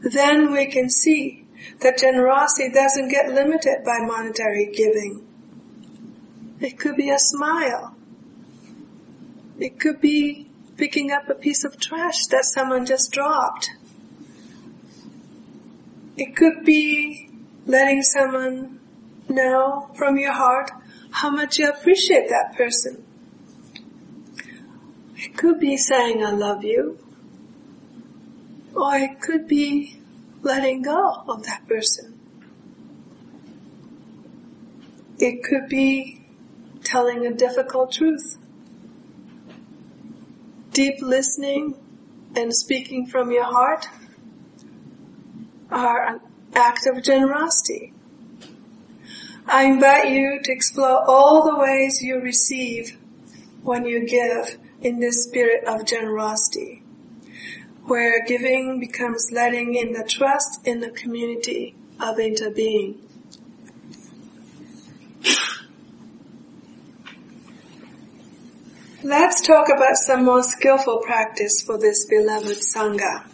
[0.00, 1.44] Then we can see
[1.80, 5.26] that generosity doesn't get limited by monetary giving.
[6.60, 7.94] It could be a smile.
[9.58, 13.70] It could be picking up a piece of trash that someone just dropped.
[16.16, 17.28] It could be
[17.66, 18.80] letting someone
[19.28, 20.70] know from your heart
[21.10, 23.04] how much you appreciate that person.
[25.16, 26.98] It could be saying I love you.
[28.74, 30.00] Or it could be
[30.42, 32.18] letting go of that person.
[35.18, 36.24] It could be
[36.84, 38.38] telling a difficult truth.
[40.72, 41.74] Deep listening
[42.36, 43.88] and speaking from your heart
[45.70, 46.20] are an
[46.54, 47.92] act of generosity.
[49.50, 52.98] I invite you to explore all the ways you receive
[53.62, 56.82] when you give in this spirit of generosity,
[57.84, 62.98] where giving becomes letting in the trust in the community of interbeing.
[69.02, 73.24] Let's talk about some more skillful practice for this beloved Sangha.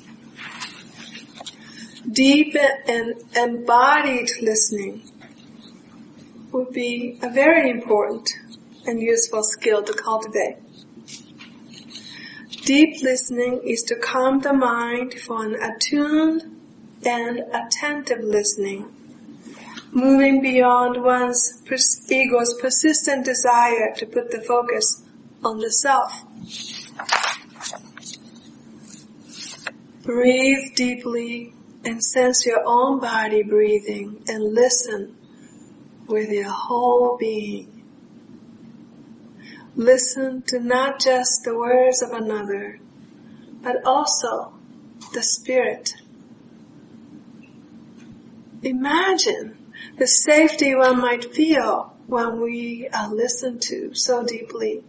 [2.09, 2.55] Deep
[2.86, 5.11] and embodied listening
[6.55, 8.30] would be a very important
[8.86, 10.57] and useful skill to cultivate.
[12.64, 16.42] Deep listening is to calm the mind for an attuned
[17.05, 18.88] and attentive listening,
[19.90, 21.61] moving beyond one's
[22.09, 25.02] ego's persistent desire to put the focus
[25.42, 26.24] on the self.
[30.05, 31.52] Breathe deeply
[31.84, 35.16] and sense your own body breathing and listen
[36.07, 37.82] with your whole being.
[39.76, 42.78] Listen to not just the words of another,
[43.62, 44.52] but also
[45.12, 45.94] the spirit.
[48.62, 49.57] Imagine
[49.98, 54.82] the safety one might feel when we are listened to so deeply.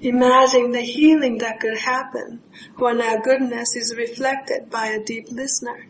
[0.00, 2.42] Imagine the healing that could happen
[2.76, 5.89] when our goodness is reflected by a deep listener.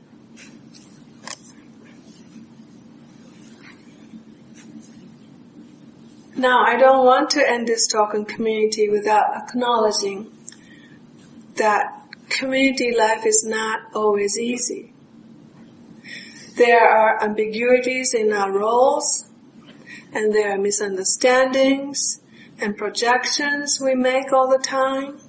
[6.40, 10.32] Now, I don't want to end this talk on community without acknowledging
[11.56, 14.94] that community life is not always easy.
[16.56, 19.28] There are ambiguities in our roles,
[20.14, 22.22] and there are misunderstandings
[22.58, 25.20] and projections we make all the time.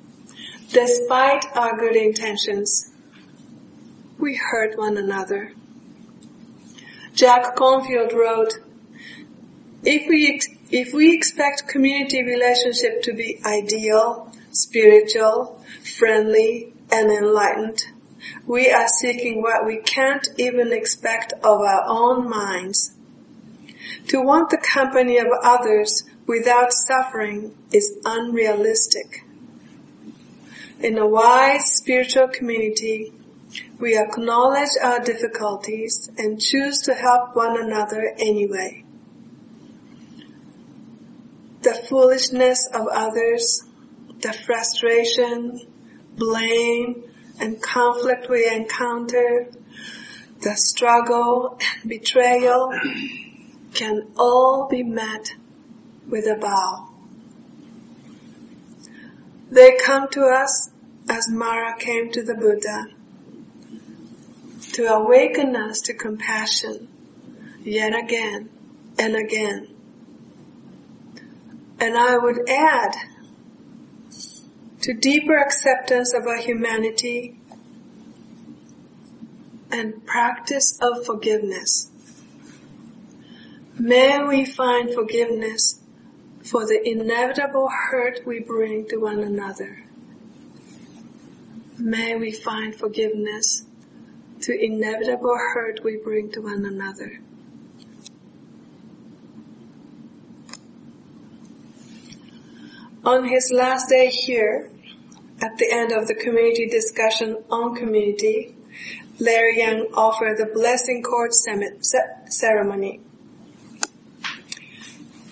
[0.71, 2.89] Despite our good intentions,
[4.17, 5.51] we hurt one another.
[7.13, 8.59] Jack Kornfield wrote,
[9.83, 10.39] if we,
[10.71, 15.61] if we expect community relationship to be ideal, spiritual,
[15.97, 17.83] friendly, and enlightened,
[18.47, 22.91] we are seeking what we can't even expect of our own minds.
[24.07, 29.25] To want the company of others without suffering is unrealistic.
[30.79, 33.13] In a wise spiritual community,
[33.77, 38.85] we acknowledge our difficulties and choose to help one another anyway.
[41.61, 43.63] The foolishness of others,
[44.19, 45.61] the frustration,
[46.15, 47.03] blame,
[47.39, 49.47] and conflict we encounter,
[50.41, 52.71] the struggle and betrayal
[53.73, 55.35] can all be met
[56.07, 56.89] with a bow.
[59.51, 60.69] They come to us
[61.09, 62.87] as Mara came to the Buddha
[64.73, 66.87] to awaken us to compassion
[67.61, 68.49] yet again
[68.97, 69.70] and again.
[71.81, 72.95] And I would add
[74.81, 77.39] to deeper acceptance of our humanity
[79.71, 81.89] and practice of forgiveness.
[83.79, 85.79] May we find forgiveness
[86.43, 89.83] for the inevitable hurt we bring to one another.
[91.79, 93.65] May we find forgiveness
[94.41, 97.21] to inevitable hurt we bring to one another.
[103.03, 104.69] On his last day here,
[105.41, 108.55] at the end of the community discussion on community,
[109.19, 112.99] Larry Yang offered the blessing cord ceremony.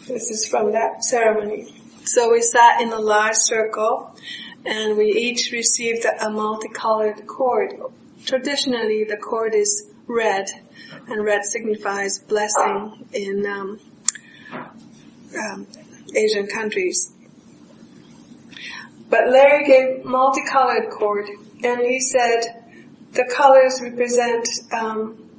[0.07, 1.76] This is from that ceremony.
[2.05, 4.15] So we sat in a large circle
[4.65, 7.74] and we each received a multicolored cord.
[8.26, 10.49] Traditionally the cord is red
[11.07, 13.80] and red signifies blessing in um,
[15.38, 15.67] um,
[16.15, 17.11] Asian countries.
[19.10, 21.28] But Larry gave multicolored cord
[21.64, 22.41] and he said
[23.12, 25.30] the colors represent um,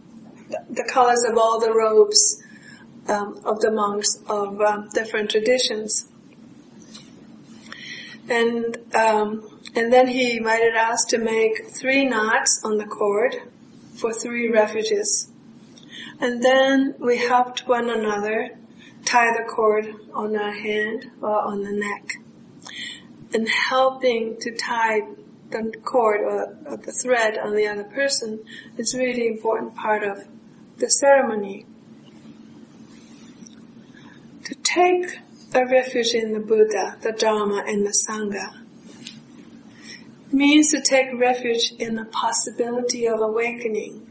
[0.68, 2.42] the colors of all the robes
[3.08, 6.08] um, of the monks of um, different traditions.
[8.28, 13.36] And um, and then he invited us to make three knots on the cord
[13.94, 15.28] for three refuges.
[16.20, 18.58] And then we helped one another
[19.04, 22.16] tie the cord on our hand or on the neck.
[23.32, 25.02] And helping to tie
[25.50, 28.44] the cord or, or the thread on the other person
[28.76, 30.26] is really important part of
[30.78, 31.66] the ceremony.
[34.44, 35.18] To take
[35.54, 38.60] a refuge in the Buddha, the Dharma, and the Sangha
[40.32, 44.10] means to take refuge in the possibility of awakening,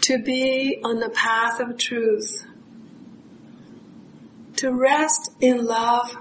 [0.00, 2.44] to be on the path of truth,
[4.56, 6.16] to rest in love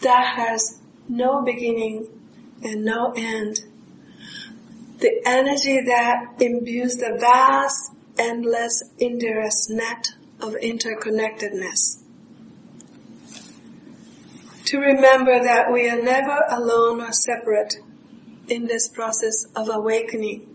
[0.00, 2.08] that has no beginning
[2.62, 3.60] and no end.
[4.98, 10.08] The energy that imbues the vast, endless, endless net
[10.40, 12.02] of interconnectedness.
[14.66, 17.76] To remember that we are never alone or separate
[18.48, 20.52] in this process of awakening.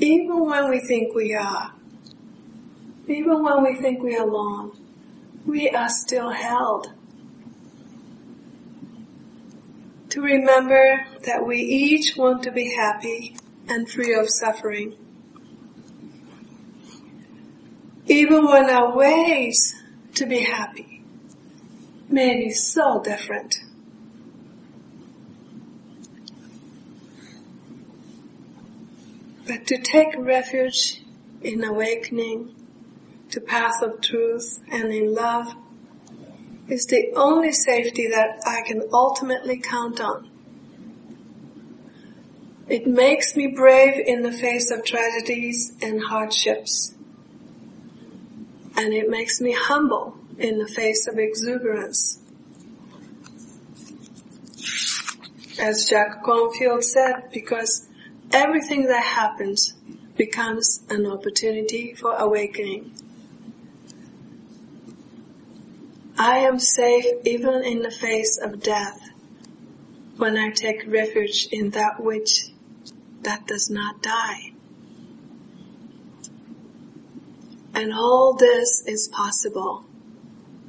[0.00, 1.72] Even when we think we are,
[3.08, 4.72] even when we think we are alone,
[5.44, 6.92] we are still held
[10.12, 13.34] to remember that we each want to be happy
[13.66, 14.94] and free of suffering.
[18.06, 19.74] Even when our ways
[20.14, 21.02] to be happy
[22.10, 23.56] may be so different.
[29.46, 31.02] But to take refuge
[31.40, 32.54] in awakening,
[33.30, 35.54] to path of truth and in love
[36.72, 40.30] is the only safety that I can ultimately count on.
[42.66, 46.94] It makes me brave in the face of tragedies and hardships.
[48.74, 52.18] And it makes me humble in the face of exuberance.
[55.60, 57.86] As Jack Kornfield said, because
[58.32, 59.74] everything that happens
[60.16, 62.94] becomes an opportunity for awakening.
[66.24, 69.10] I am safe even in the face of death
[70.18, 72.50] when I take refuge in that which
[73.22, 74.52] that does not die.
[77.74, 79.84] And all this is possible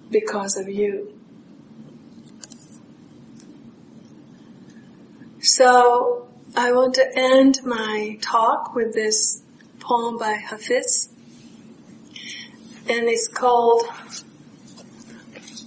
[0.09, 1.19] because of you.
[5.39, 9.43] So I want to end my talk with this
[9.79, 11.09] poem by Hafiz
[12.89, 13.85] and it's called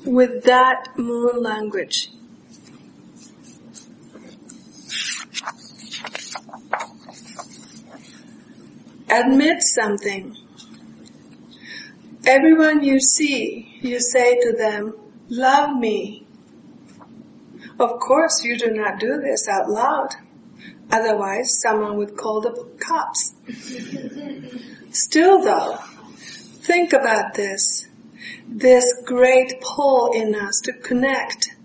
[0.07, 2.13] With That Moon Language.
[9.11, 10.37] Admit something.
[12.25, 14.95] Everyone you see, you say to them,
[15.29, 16.25] love me.
[17.81, 20.15] Of course you do not do this out loud.
[20.91, 23.35] Otherwise someone would call the cops.
[24.93, 25.79] Still though,
[26.17, 27.89] think about this.
[28.49, 31.57] This great pull in us to connect.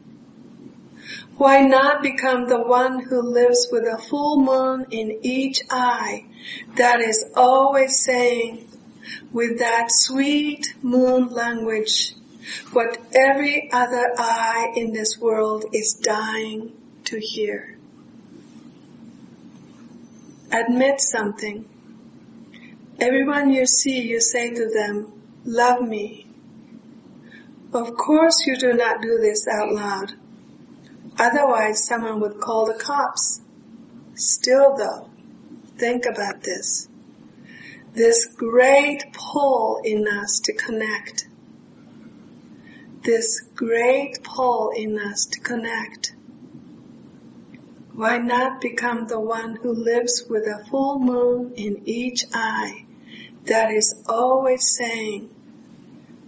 [1.38, 6.26] Why not become the one who lives with a full moon in each eye
[6.76, 8.68] that is always saying
[9.32, 12.16] with that sweet moon language
[12.74, 16.74] what every other eye in this world is dying
[17.06, 17.78] to hear.
[20.52, 21.68] Admit something.
[23.00, 25.12] Everyone you see, you say to them,
[25.46, 26.28] love me.
[27.74, 30.14] Of course you do not do this out loud.
[31.18, 33.42] Otherwise someone would call the cops.
[34.14, 35.10] Still though,
[35.78, 36.90] think about this.
[37.94, 41.28] This great pull in us to connect.
[43.04, 46.14] This great pull in us to connect.
[47.94, 52.86] Why not become the one who lives with a full moon in each eye
[53.46, 55.30] that is always saying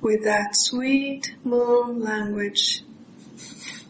[0.04, 2.84] with that sweet moon language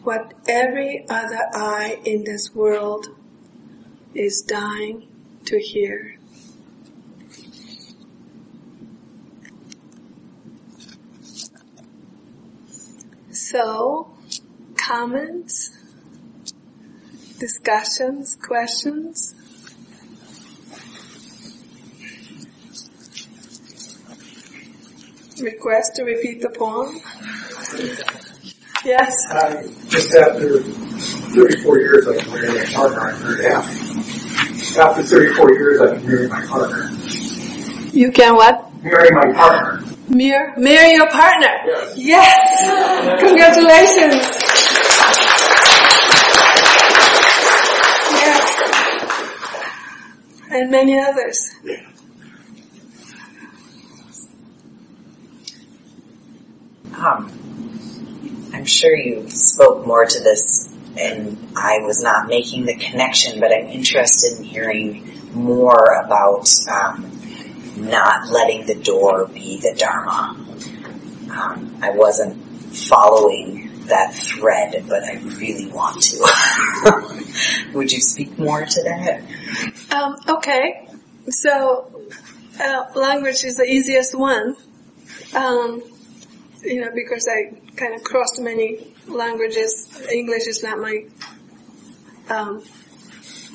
[0.04, 3.08] what every other eye in this world
[4.14, 5.08] is dying
[5.46, 6.16] to hear.
[13.30, 14.14] So,
[14.76, 15.70] comments,
[17.38, 19.34] discussions, questions?
[25.40, 27.00] Request to repeat the poem?
[28.84, 29.12] Yes.
[29.30, 33.00] I, just after 34 years, I can marry my partner.
[33.00, 34.78] I'm very happy.
[34.78, 36.90] After 34 years, I can marry my partner.
[37.92, 38.72] You can what?
[38.82, 39.82] Marry my partner.
[40.08, 41.48] Marry, marry your partner.
[41.96, 41.96] Yes.
[41.96, 43.20] Yes.
[43.20, 44.14] Congratulations.
[48.20, 48.44] Yes.
[50.50, 51.50] And many others.
[56.96, 63.40] Um, I'm sure you spoke more to this and I was not making the connection,
[63.40, 67.10] but I'm interested in hearing more about um,
[67.76, 70.36] not letting the door be the Dharma.
[71.30, 72.36] Um, I wasn't
[72.76, 77.72] following that thread, but I really want to.
[77.74, 79.22] Would you speak more to that?
[79.92, 80.88] Um, okay.
[81.28, 81.90] So,
[82.60, 84.56] uh, language is the easiest one.
[85.34, 85.82] Um,
[86.64, 89.88] you know, because I kind of crossed many languages.
[90.10, 91.04] English is not my
[92.28, 92.62] um,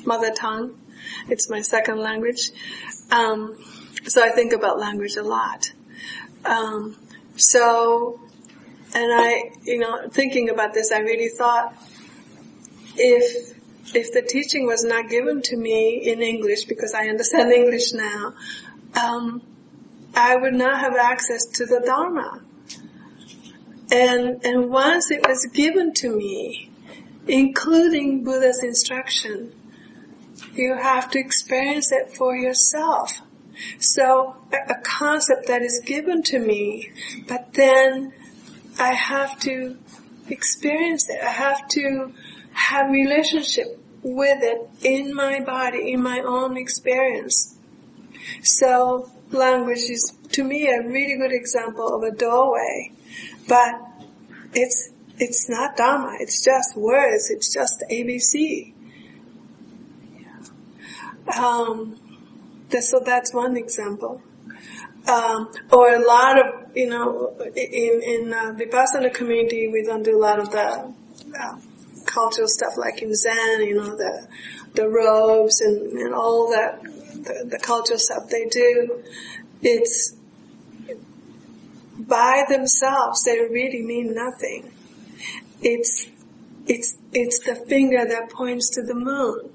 [0.04, 0.78] mother tongue;
[1.28, 2.50] it's my second language.
[3.10, 3.58] Um,
[4.06, 5.72] so I think about language a lot.
[6.44, 6.96] Um,
[7.36, 8.20] so,
[8.94, 11.74] and I, you know, thinking about this, I really thought
[12.96, 13.56] if
[13.94, 18.34] if the teaching was not given to me in English, because I understand English now,
[18.94, 19.42] um,
[20.14, 22.42] I would not have access to the Dharma.
[23.90, 26.70] And, and once it was given to me,
[27.26, 29.52] including Buddha's instruction,
[30.54, 33.20] you have to experience it for yourself.
[33.78, 36.90] So a, a concept that is given to me,
[37.28, 38.12] but then
[38.78, 39.76] I have to
[40.28, 41.20] experience it.
[41.22, 42.12] I have to
[42.52, 47.58] have relationship with it in my body, in my own experience.
[48.42, 52.92] So language is to me a really good example of a doorway
[53.48, 53.74] but
[54.54, 56.16] it's it's not Dharma.
[56.18, 57.30] It's just words.
[57.30, 58.72] It's just ABC.
[61.36, 61.96] Um,
[62.80, 64.22] so that's one example.
[65.06, 70.16] Um, or a lot of, you know, in, in uh, Vipassana community, we don't do
[70.16, 70.92] a lot of the
[71.38, 71.58] uh,
[72.06, 74.26] cultural stuff like in Zen, you know, the,
[74.74, 79.02] the robes and, and all that, the, the cultural stuff they do.
[79.62, 80.14] It's,
[82.08, 84.72] by themselves, they really mean nothing.
[85.62, 86.06] It's,
[86.66, 89.50] it's, it's the finger that points to the moon.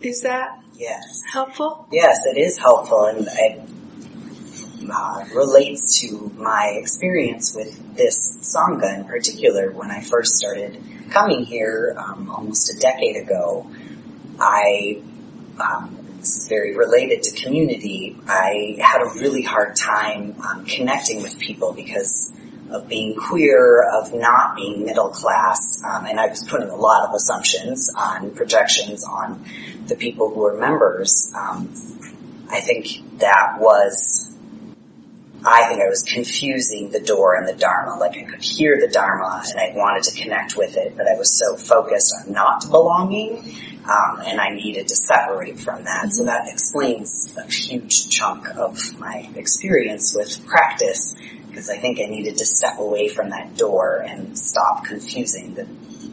[0.00, 1.22] Is that Yes.
[1.32, 1.86] helpful?
[1.92, 3.60] Yes, it is helpful and it
[4.92, 9.70] uh, relates to my experience with this Sangha in particular.
[9.70, 13.66] When I first started coming here um, almost a decade ago,
[14.38, 15.00] I,
[15.60, 16.03] um,
[16.48, 22.32] very related to community, I had a really hard time um, connecting with people because
[22.70, 27.08] of being queer, of not being middle class, um, and I was putting a lot
[27.08, 29.44] of assumptions on projections on
[29.86, 31.30] the people who were members.
[31.34, 31.70] Um,
[32.50, 34.33] I think that was,
[35.46, 37.98] I think I was confusing the door and the Dharma.
[37.98, 41.16] Like I could hear the Dharma and I wanted to connect with it, but I
[41.16, 43.38] was so focused on not belonging,
[43.84, 46.12] um, and I needed to separate from that.
[46.12, 51.14] So that explains a huge chunk of my experience with practice
[51.48, 55.64] because I think I needed to step away from that door and stop confusing the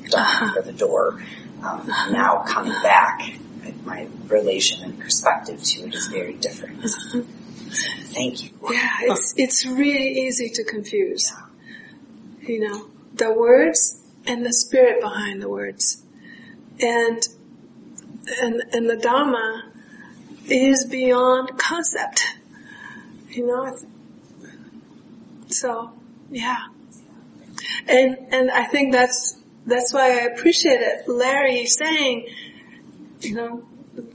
[0.10, 1.24] Dharma for the door.
[1.64, 3.22] Um, now coming back,
[3.86, 6.86] my relation and perspective to it is very different.
[7.72, 8.50] Thank you.
[8.70, 11.32] Yeah, it's it's really easy to confuse.
[12.42, 16.04] You know, the words and the spirit behind the words.
[16.80, 17.28] And
[18.42, 19.72] and and the Dharma
[20.48, 22.28] is beyond concept.
[23.30, 23.78] You know?
[25.48, 25.94] So
[26.30, 26.68] yeah.
[27.88, 31.08] And and I think that's that's why I appreciate it.
[31.08, 32.28] Larry saying,
[33.22, 33.64] you know,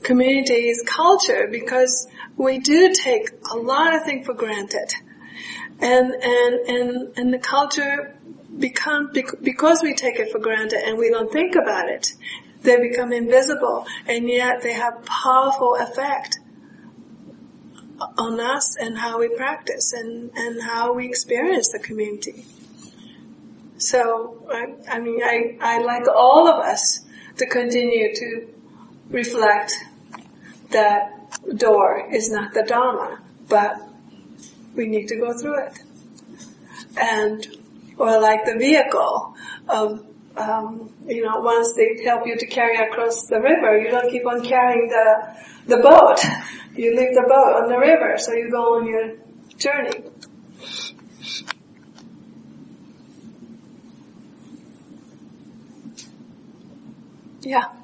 [0.03, 4.93] community is culture because we do take a lot of things for granted.
[5.81, 8.17] And, and, and, and the culture
[8.59, 12.15] become, because we take it for granted and we don't think about it,
[12.63, 16.39] they become invisible and yet they have powerful effect
[18.19, 22.45] on us and how we practice and, and how we experience the community.
[23.79, 27.01] So, I, I mean, I, I like all of us
[27.37, 28.49] to continue to
[29.11, 29.75] reflect
[30.71, 31.16] that
[31.57, 33.81] door is not the Dharma, but
[34.75, 35.79] we need to go through it.
[36.97, 37.47] And,
[37.99, 39.35] or like the vehicle
[39.69, 40.07] of,
[40.37, 44.27] um, you know, once they help you to carry across the river, you don't keep
[44.27, 46.23] on carrying the, the boat.
[46.75, 49.17] You leave the boat on the river, so you go on your
[49.57, 50.05] journey.
[57.41, 57.76] Yeah.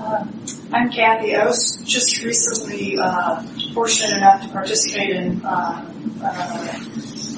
[0.00, 1.36] Um, I'm Kathy.
[1.36, 3.42] I was just recently uh,
[3.74, 5.92] fortunate enough to participate in uh,
[6.22, 6.84] uh,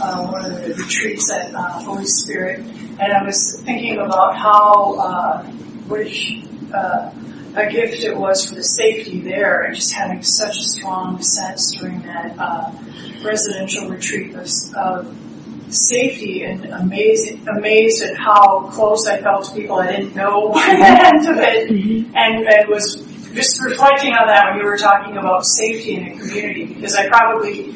[0.00, 4.94] uh, one of the retreats at uh, Holy Spirit, and I was thinking about how
[4.94, 5.42] uh,
[5.88, 7.10] which uh,
[7.56, 11.72] a gift it was for the safety there, and just having such a strong sense
[11.72, 12.70] during that uh,
[13.24, 15.21] residential retreat of, of
[15.72, 20.60] safety and amazing, amazed at how close I felt to people I didn't know by
[20.60, 22.96] the end of it, and, and was
[23.34, 27.08] just reflecting on that when you were talking about safety in a community, because I
[27.08, 27.70] probably,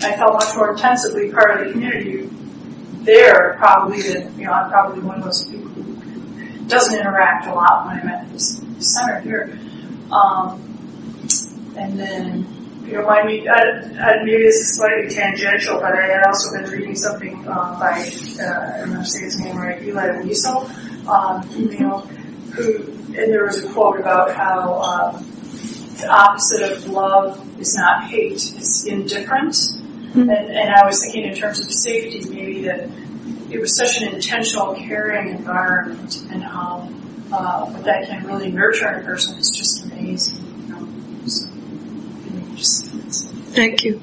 [0.00, 2.28] I felt much more intensively part of the community
[3.02, 7.54] there probably than, you know, I'm probably one of those people who doesn't interact a
[7.54, 9.58] lot when I'm at this center here.
[10.10, 10.62] Um,
[11.76, 12.55] and then,
[12.86, 13.60] you know, I mean, I,
[13.98, 18.10] I, maybe this is slightly tangential, but I had also been reading something uh, by,
[18.40, 21.98] uh, I don't know if I say his name right, Elie Wiesel, um, you know,
[22.54, 22.76] who,
[23.18, 25.26] and there was a quote about how um,
[25.98, 29.74] the opposite of love is not hate, it's indifference.
[30.14, 32.88] And, and I was thinking in terms of safety, maybe that
[33.50, 36.88] it was such an intentional, caring environment, and how
[37.32, 40.44] uh, what that can really nurture in a person is just amazing.
[40.62, 40.88] You know?
[41.26, 41.48] so, just,
[42.58, 44.00] Thank you.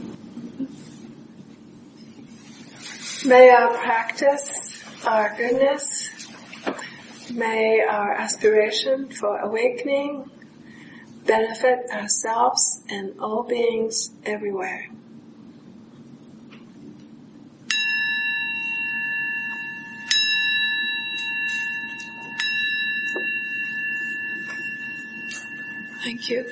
[3.25, 6.27] May our practice, our goodness,
[7.31, 10.29] may our aspiration for awakening
[11.25, 14.89] benefit ourselves and all beings everywhere.
[26.03, 26.51] Thank you.